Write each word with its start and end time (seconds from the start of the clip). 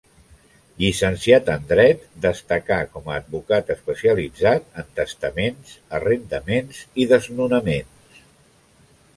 Llicenciat 0.83 1.51
en 1.55 1.67
dret, 1.71 2.07
destacà 2.23 2.79
com 2.95 3.11
a 3.11 3.17
advocat 3.23 3.69
especialitzat 3.75 4.81
en 4.83 4.89
testaments, 5.01 5.77
arrendaments 5.99 6.81
i 7.05 7.09
desnonaments. 7.13 8.27